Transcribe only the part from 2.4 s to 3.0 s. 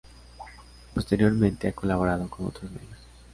otros medios.